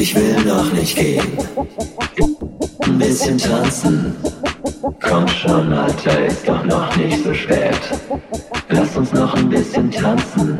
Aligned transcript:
Ich 0.00 0.14
will 0.14 0.34
noch 0.46 0.72
nicht 0.72 0.96
gehen. 0.96 1.36
Ein 2.80 2.98
bisschen 2.98 3.36
tanzen. 3.36 4.16
Komm 4.98 5.28
schon, 5.28 5.70
Alter, 5.74 6.24
ist 6.24 6.48
doch 6.48 6.64
noch 6.64 6.96
nicht 6.96 7.22
so 7.22 7.34
spät. 7.34 7.78
Lass 8.70 8.96
uns 8.96 9.12
noch 9.12 9.34
ein 9.34 9.50
bisschen 9.50 9.90
tanzen. 9.90 10.58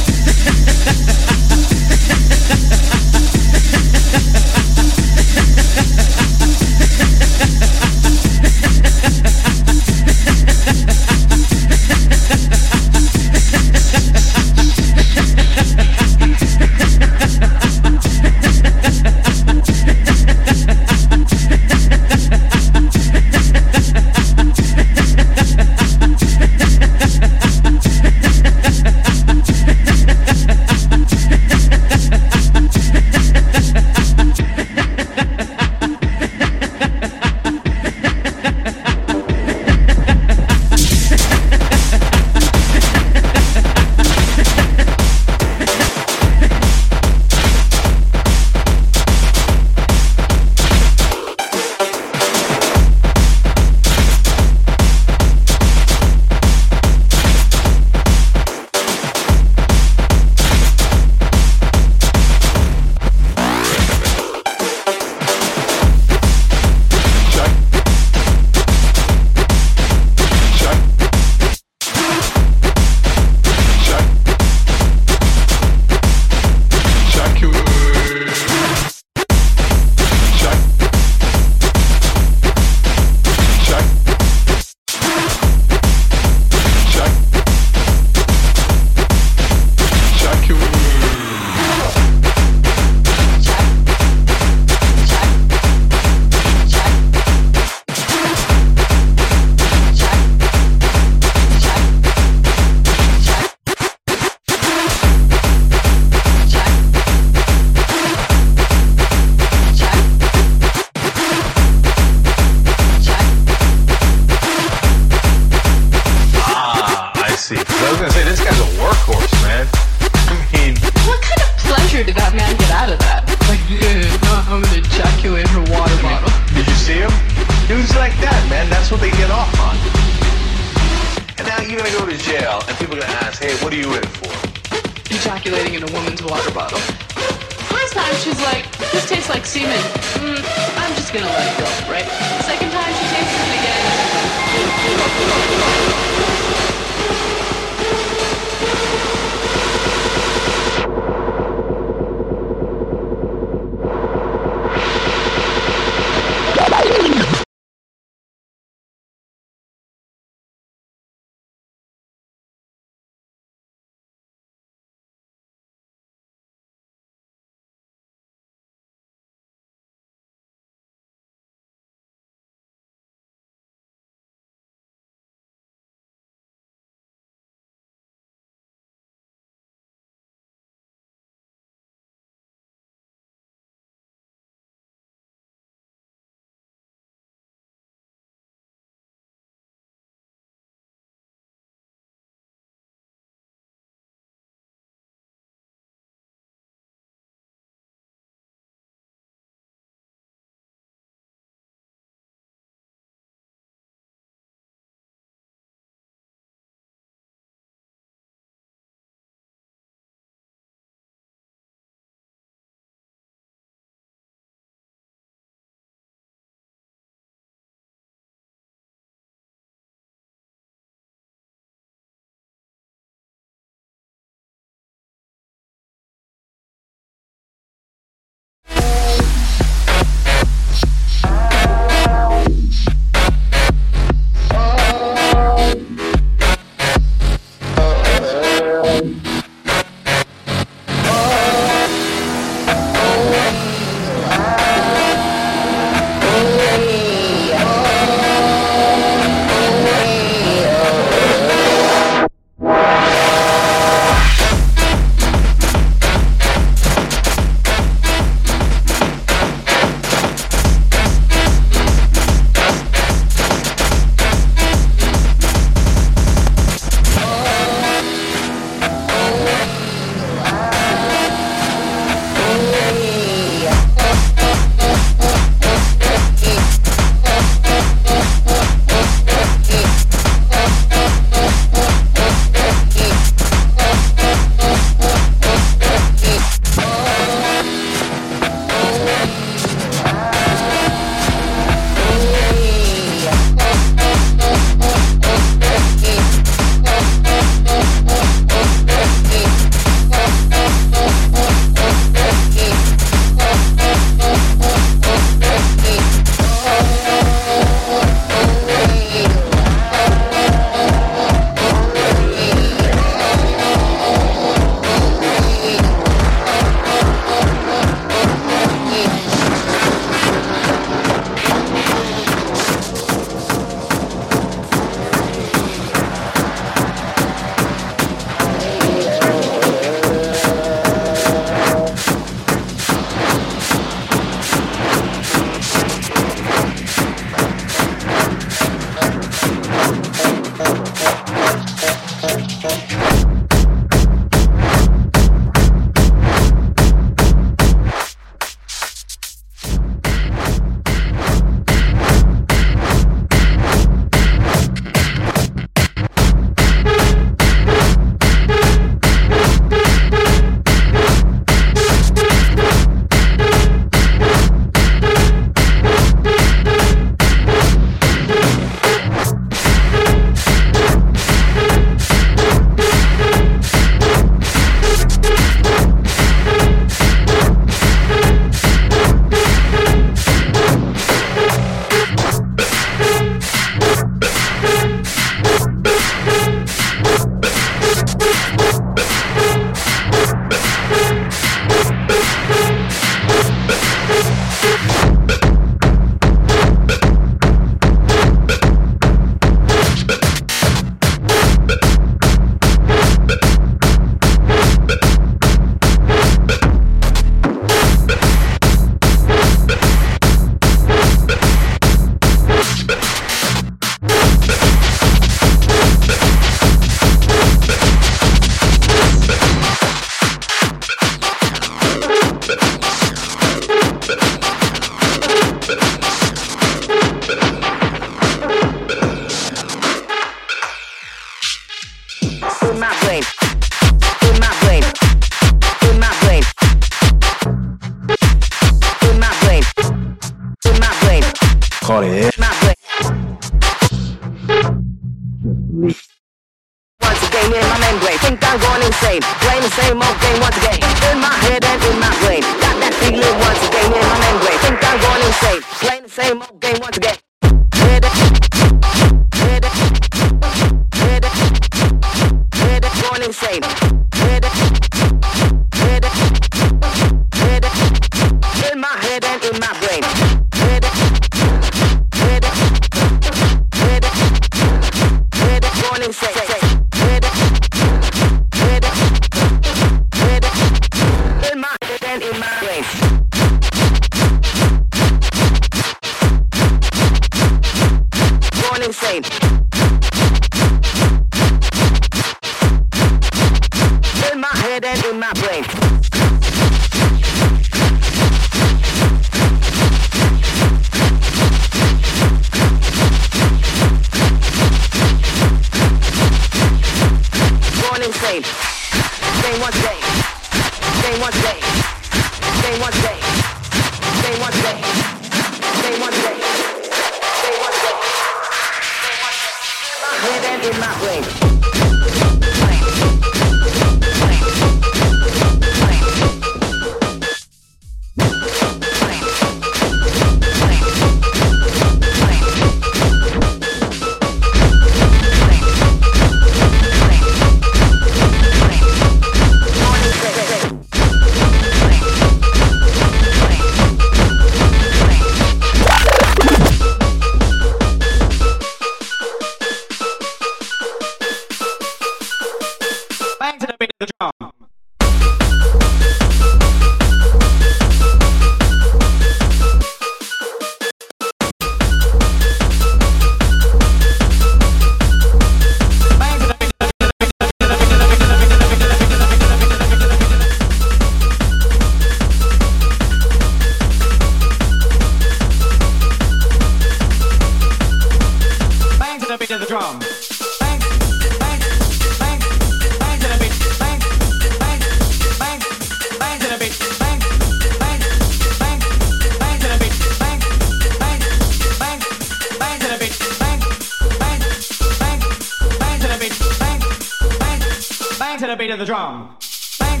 the 598.48 598.56
beat 598.56 598.70
of 598.70 598.78
the 598.78 598.84
drum. 598.86 599.36
Bang, 599.78 600.00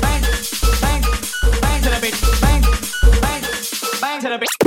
bang, 0.00 0.22
bang, 0.80 1.02
bang 1.60 1.82
to 1.82 1.90
the 1.90 1.98
beat. 2.00 2.40
Bang, 2.40 2.62
bang, 3.20 3.42
bang 4.00 4.20
to 4.20 4.28
the 4.28 4.38
beat. 4.38 4.59